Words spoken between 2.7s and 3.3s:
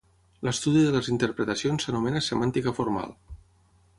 formal".